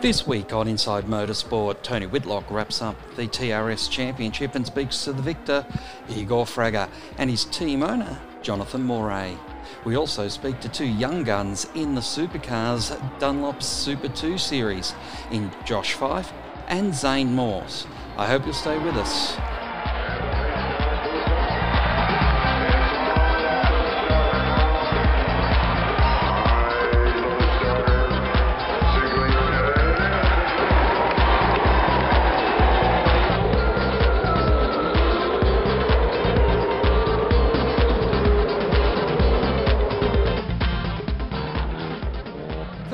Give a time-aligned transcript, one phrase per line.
[0.00, 5.12] This week on Inside Motorsport, Tony Whitlock wraps up the TRS Championship and speaks to
[5.12, 5.66] the victor,
[6.08, 9.36] Igor Fraga, and his team owner, Jonathan Moray.
[9.84, 14.94] We also speak to two young guns in the supercars Dunlop Super 2 series,
[15.32, 16.32] in Josh Fife
[16.68, 17.84] and Zane Morse.
[18.16, 19.36] I hope you'll stay with us.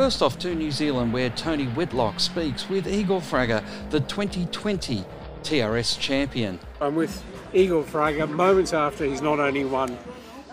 [0.04, 5.02] First off to New Zealand, where Tony Whitlock speaks with Igor Fraga, the 2020
[5.42, 6.58] TRS champion.
[6.78, 9.96] I'm with Igor Fraga moments after he's not only won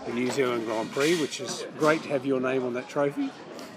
[0.06, 3.28] the New Zealand Grand Prix, which is great to have your name on that trophy,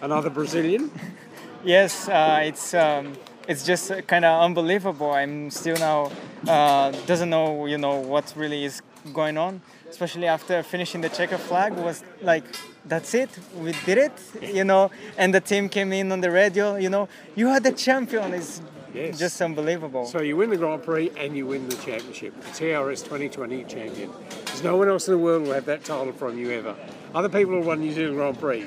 [0.01, 0.89] another Brazilian.
[1.65, 3.13] Yes, uh, it's um,
[3.45, 5.11] it's just kind of unbelievable.
[5.11, 6.09] I'm still now
[6.47, 8.81] uh, doesn't know you know what really is
[9.13, 12.43] going on, especially after finishing the checker flag was like
[12.85, 16.75] that's it we did it you know and the team came in on the radio
[16.75, 18.61] you know you are the champion it's
[18.93, 19.19] Yes.
[19.19, 23.03] just unbelievable So you win the Grand Prix and you win the championship, the TRS
[23.03, 24.09] 2020 champion.
[24.45, 26.73] There's no one else in the world will have that title from you ever.
[27.13, 28.65] Other people will won New Zealand Grand Prix,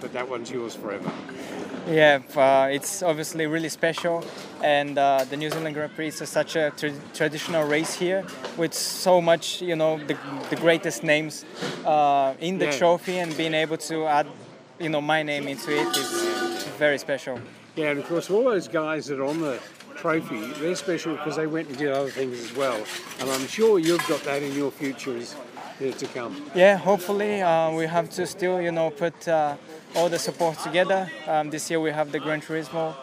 [0.00, 1.10] but that one's yours forever.
[1.88, 4.24] Yeah uh, it's obviously really special
[4.62, 8.24] and uh, the new zealand grand prix is such a tra- traditional race here
[8.56, 10.16] with so much you know the,
[10.50, 11.44] the greatest names
[11.84, 12.78] uh, in the Yeah.
[12.78, 14.26] trophy and being able to add
[14.80, 17.38] you know my name into it is very special
[17.76, 19.58] Yeah, and of course, all those guys that are on the
[19.96, 22.78] trophy, they're special because they went and did other things as well.
[23.20, 25.36] And I'm sure you've got that in your futures
[25.78, 26.32] here to come.
[26.54, 29.56] Yeah, hopefully uh, we have to still, you know, put uh,
[29.96, 31.10] all the support together.
[31.26, 32.94] Um, this year we have the Gran Turismo,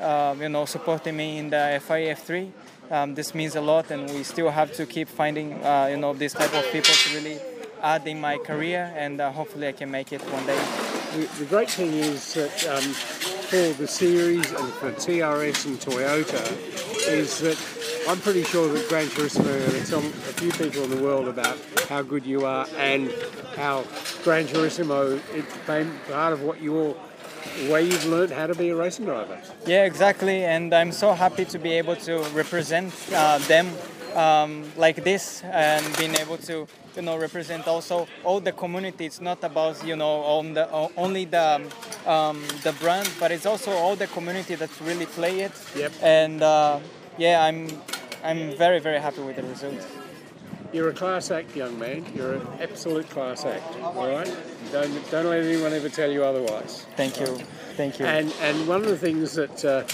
[0.00, 2.50] uh, you know, supporting me in the FIA F3.
[2.90, 6.12] Um, this means a lot, and we still have to keep finding, uh, you know,
[6.12, 7.38] this type of people to really
[7.82, 10.60] add in my career, and uh, hopefully I can make it one day.
[11.16, 17.08] The, the great thing is that um, for the series and for TRS and Toyota
[17.08, 17.56] is that
[18.08, 21.58] I'm pretty sure that Gran Turismo to tell a few people in the world about
[21.88, 23.12] how good you are and
[23.56, 23.84] how
[24.24, 26.96] Gran Turismo it became part of what you're
[27.68, 29.38] way you've learned how to be a racing driver.
[29.66, 33.68] Yeah, exactly, and I'm so happy to be able to represent uh, them
[34.14, 39.06] um, like this and being able to, you know, represent also all the community.
[39.06, 41.62] It's not about you know on the only the
[42.06, 45.52] um, the brand, but it's also all the community that really play it.
[45.76, 45.92] Yep.
[46.02, 46.80] And uh,
[47.18, 47.68] yeah, I'm
[48.22, 49.86] I'm very very happy with the result.
[50.72, 52.06] You're a class act, young man.
[52.14, 53.76] You're an absolute class act.
[53.82, 54.36] All right.
[54.72, 56.86] Don't don't let anyone ever tell you otherwise.
[56.96, 57.26] Thank you,
[57.76, 58.06] thank you.
[58.06, 59.84] And and one of the things that uh,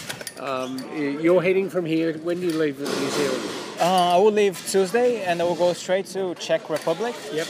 [0.40, 2.16] um, you're heading from here.
[2.18, 3.42] When do you leave New Zealand?
[3.80, 7.14] Uh, I will leave Tuesday and I will go straight to Czech Republic.
[7.32, 7.46] Yep.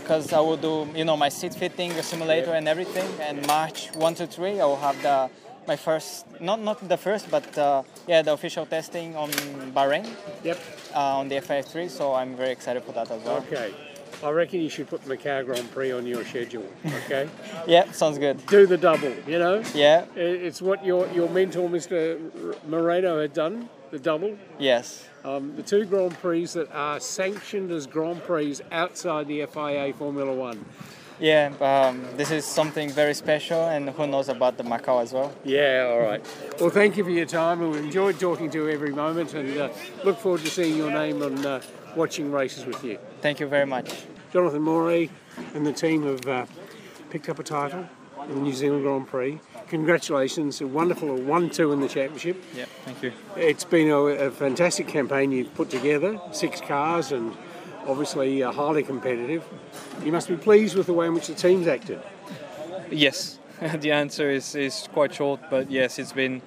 [0.00, 3.08] because I will do you know my seat fitting simulator and everything.
[3.20, 5.30] And March one to three, I will have the
[5.66, 9.30] my first not not the first, but uh, yeah the official testing on
[9.74, 10.06] Bahrain
[10.44, 10.58] Yep.
[10.94, 11.88] uh, on the FIA3.
[11.90, 13.36] So I'm very excited for that as well.
[13.38, 13.72] Okay.
[14.22, 16.66] I reckon you should put the Macau Grand Prix on your schedule.
[17.04, 17.28] Okay.
[17.66, 18.44] Yeah, sounds good.
[18.46, 19.14] Do the double.
[19.26, 19.62] You know.
[19.74, 20.04] Yeah.
[20.16, 22.18] It's what your your mentor, Mr.
[22.66, 23.68] Moreno, had done.
[23.90, 24.36] The double.
[24.58, 25.04] Yes.
[25.24, 30.32] Um, the two Grand Prix that are sanctioned as Grand Prix outside the FIA Formula
[30.32, 30.64] One.
[31.20, 31.52] Yeah.
[31.60, 35.32] Um, this is something very special, and who knows about the Macau as well.
[35.44, 36.24] Yeah, all right.
[36.58, 37.62] Well, thank you for your time.
[37.62, 39.68] and We've enjoyed talking to you every moment and uh,
[40.04, 41.62] look forward to seeing your name on uh,
[41.94, 42.98] watching races with you.
[43.20, 44.04] Thank you very much.
[44.32, 45.10] Jonathan Morey
[45.54, 46.46] and the team have uh,
[47.10, 47.86] picked up a title
[48.24, 49.40] in the New Zealand Grand Prix.
[49.68, 52.42] Congratulations, a wonderful 1 2 in the championship.
[52.56, 52.64] Yeah.
[52.84, 53.12] Thank you.
[53.36, 57.36] It's been a, a fantastic campaign you've put together, six cars and
[57.90, 59.44] obviously uh, highly competitive.
[60.04, 62.00] You must be pleased with the way in which the team's acted.
[62.90, 63.38] Yes,
[63.80, 66.40] the answer is, is quite short, but yes, it's been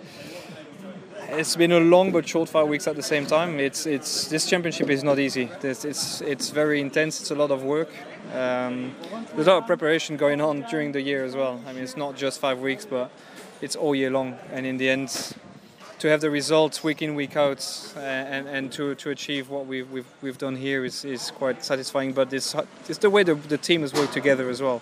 [1.30, 3.60] it's been a long but short five weeks at the same time.
[3.60, 5.50] It's it's this championship is not easy.
[5.62, 7.22] This, it's it's very intense.
[7.22, 7.90] It's a lot of work.
[8.34, 8.96] Um,
[9.36, 11.60] there's a lot of preparation going on during the year as well.
[11.68, 13.12] I mean, it's not just five weeks, but
[13.62, 14.38] it's all year long.
[14.52, 15.36] And in the end,
[16.04, 17.64] to have the results week in week out
[17.96, 21.64] uh, and, and to, to achieve what we've, we've, we've done here is, is quite
[21.64, 22.12] satisfying.
[22.12, 22.54] But it's,
[22.90, 24.82] it's the way the, the team has worked together as well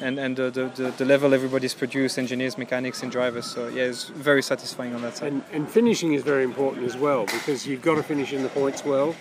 [0.00, 3.44] and, and the, the, the, level everybody's produced, engineers, mechanics, and drivers.
[3.44, 5.32] So yeah, it's very satisfying on that side.
[5.32, 8.48] And, and finishing is very important as well because you've got to finish in the
[8.48, 9.14] points well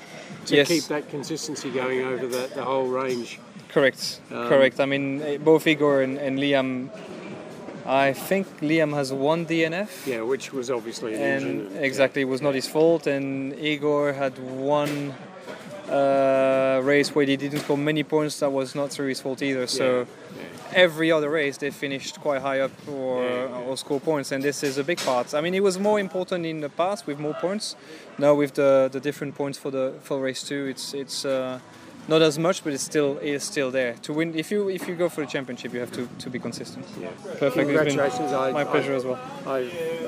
[0.46, 0.70] to Yes.
[0.70, 3.42] keep that consistency going over the, the whole range.
[3.68, 4.80] Correct, Um, correct.
[4.80, 6.90] I mean, eh, both Igor and, and Liam
[7.86, 10.08] I think Liam has one DNF.
[10.08, 13.08] Yeah, which was obviously an and exactly it was not his fault.
[13.08, 15.14] And Igor had one
[15.90, 18.40] uh, race where he didn't score many points.
[18.40, 19.68] That was not through his fault either.
[19.68, 20.08] So
[20.74, 23.24] every other race they finished quite high up or,
[23.68, 25.34] or score points, and this is a big part.
[25.34, 27.76] I mean, it was more important in the past with more points.
[28.18, 31.26] Now with the, the different points for the for race two, it's it's.
[31.26, 31.60] Uh,
[32.08, 34.36] not as much, but it's still it is still there to win.
[34.36, 36.86] If you if you go for the championship, you have to, to be consistent.
[37.00, 37.10] Yeah.
[37.40, 37.68] Perfect.
[37.68, 38.32] Congratulations!
[38.32, 39.20] I, my pleasure I, as well.
[39.46, 39.60] I,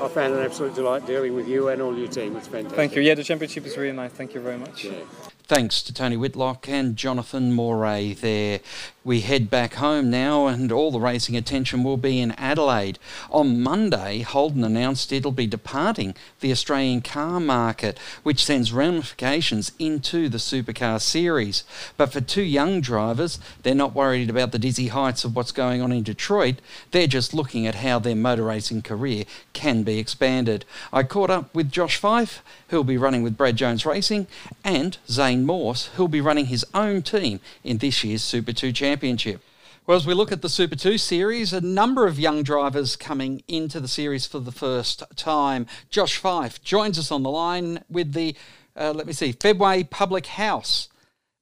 [0.01, 2.35] I found an absolute delight dealing with you and all your team.
[2.35, 2.75] It's fantastic.
[2.75, 3.01] Thank you.
[3.01, 4.11] Yeah, the championship is really nice.
[4.11, 4.85] Thank you very much.
[4.85, 4.93] Yeah.
[5.47, 8.61] Thanks to Tony Whitlock and Jonathan Moray there.
[9.03, 12.97] We head back home now, and all the racing attention will be in Adelaide.
[13.29, 20.27] On Monday, Holden announced it'll be departing the Australian car market, which sends ramifications into
[20.27, 21.63] the supercar series.
[21.97, 25.83] But for two young drivers, they're not worried about the dizzy heights of what's going
[25.83, 26.55] on in Detroit.
[26.89, 30.65] They're just looking at how their motor racing career can be expanded.
[30.91, 34.25] I caught up with Josh Fife, who'll be running with Brad Jones Racing,
[34.63, 39.41] and Zane Morse, who'll be running his own team in this year's Super 2 Championship.
[39.87, 43.43] Well, as we look at the Super 2 series, a number of young drivers coming
[43.47, 45.67] into the series for the first time.
[45.89, 48.35] Josh Fife joins us on the line with the,
[48.75, 50.89] uh, let me see, Fenway Public House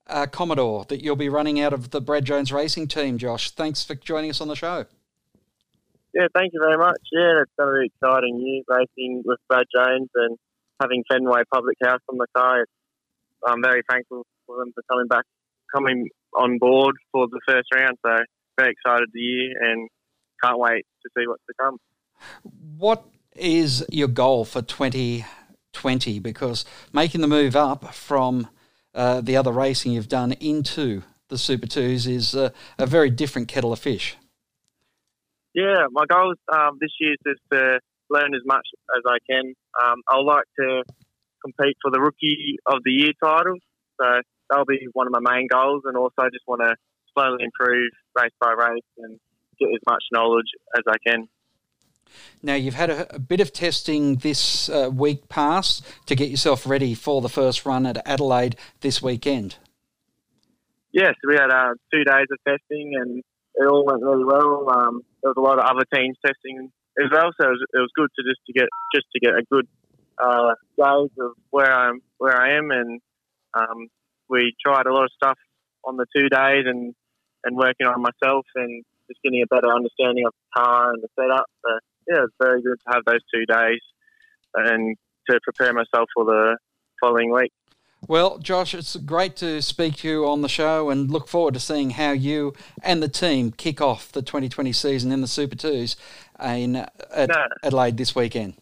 [0.08, 3.52] uh, Commodore that you'll be running out of the Brad Jones Racing team, Josh.
[3.52, 4.86] Thanks for joining us on the show.
[6.14, 7.00] Yeah, thank you very much.
[7.12, 10.38] Yeah, it's going to be exciting year racing with Brad Jones and
[10.82, 12.66] having Fenway Public House on the car.
[13.48, 15.26] I'm very thankful for them for coming back,
[15.74, 17.98] coming on board for the first round.
[18.06, 18.24] So
[18.58, 19.90] very excited the year and
[20.44, 21.78] can't wait to see what's to come.
[22.78, 23.06] What
[23.36, 26.20] is your goal for 2020?
[26.20, 28.48] Because making the move up from
[28.94, 33.48] uh, the other racing you've done into the Super Twos is uh, a very different
[33.48, 34.16] kettle of fish.
[35.56, 37.80] Yeah, my goal um, this year is just to
[38.10, 39.54] learn as much as I can.
[39.84, 40.84] Um, I like to
[41.44, 43.58] compete for the Rookie of the Year title,
[44.00, 46.76] so that'll be one of my main goals, and also just want to
[47.14, 49.20] slowly improve race by race and
[49.60, 51.28] get as much knowledge as I can.
[52.42, 56.68] Now, you've had a, a bit of testing this uh, week past to get yourself
[56.68, 59.58] ready for the first run at Adelaide this weekend.
[60.92, 63.24] Yes, we had uh, two days of testing and
[63.56, 64.70] it all went really well.
[64.70, 67.80] Um, there was a lot of other teams testing as well, so it was, it
[67.80, 69.68] was good to just to get just to get a good
[70.24, 73.02] uh, gauge of where I'm where I am, and
[73.54, 73.88] um,
[74.30, 75.38] we tried a lot of stuff
[75.86, 76.94] on the two days and
[77.44, 81.10] and working on myself and just getting a better understanding of the car and the
[81.20, 81.46] setup.
[81.66, 81.72] So
[82.08, 83.80] yeah, it's very good to have those two days
[84.56, 84.96] and
[85.30, 86.58] to prepare myself for the
[87.02, 87.52] following week.
[88.06, 91.60] Well, Josh, it's great to speak to you on the show and look forward to
[91.60, 95.96] seeing how you and the team kick off the 2020 season in the Super Twos
[96.44, 97.46] in at No.
[97.64, 98.56] Adelaide this weekend.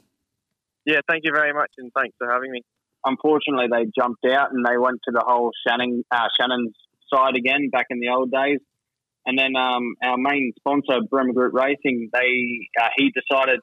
[0.86, 2.62] Yeah, thank you very much and thanks for having me.
[3.06, 6.76] unfortunately they jumped out and they went to the whole Shannon uh, Shannon's
[7.14, 8.60] side again back in the old days.
[9.26, 13.60] And then um, our main sponsor, Bremer Group Racing, they uh, he decided,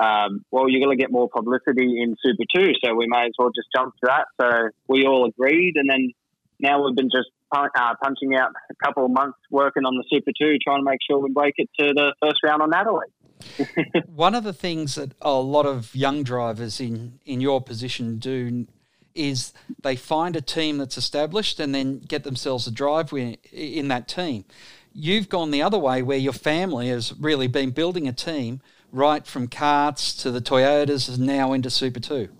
[0.00, 3.32] um, well, you're going to get more publicity in Super Two, so we may as
[3.38, 4.26] well just jump to that.
[4.40, 6.12] So we all agreed, and then
[6.58, 10.04] now we've been just pun- uh, punching out a couple of months working on the
[10.10, 13.12] Super Two, trying to make sure we break it to the first round on Adelaide.
[14.06, 18.66] One of the things that a lot of young drivers in, in your position do
[19.14, 19.52] is
[19.82, 24.44] they find a team that's established and then get themselves a drive in that team.
[24.92, 28.60] You've gone the other way where your family has really been building a team
[28.92, 32.28] right from karts to the Toyotas and now into Super 2.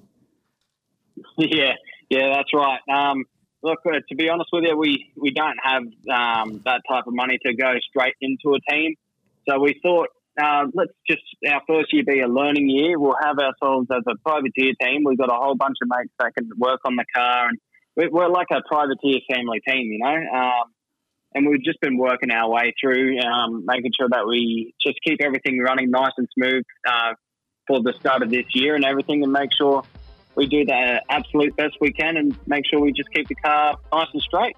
[1.37, 1.75] Yeah,
[2.11, 2.81] yeah, that's right.
[2.89, 3.25] Um,
[3.63, 7.15] look, uh, to be honest with you, we, we don't have um, that type of
[7.15, 8.95] money to go straight into a team.
[9.49, 10.09] So we thought,
[10.41, 12.99] uh, let's just our first year be a learning year.
[12.99, 15.03] We'll have ourselves as a privateer team.
[15.05, 17.59] We've got a whole bunch of mates that can work on the car, and
[17.97, 20.39] we- we're like a privateer family team, you know.
[20.39, 20.73] Um,
[21.35, 25.21] and we've just been working our way through, um, making sure that we just keep
[25.23, 27.15] everything running nice and smooth uh,
[27.67, 29.83] for the start of this year and everything, and make sure
[30.37, 33.77] we do the absolute best we can and make sure we just keep the car
[33.93, 34.57] nice and straight.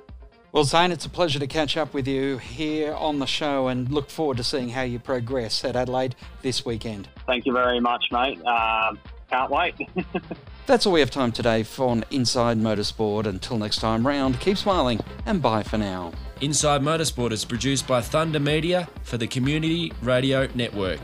[0.53, 3.89] Well, Zane, it's a pleasure to catch up with you here on the show and
[3.89, 7.09] look forward to seeing how you progress at Adelaide this weekend.
[7.25, 8.41] Thank you very much, mate.
[8.45, 8.95] Uh,
[9.31, 9.77] can't wait.
[10.67, 13.27] That's all we have time today for Inside Motorsport.
[13.27, 16.13] Until next time round, keep smiling and bye for now.
[16.41, 21.01] Inside Motorsport is produced by Thunder Media for the Community Radio Network.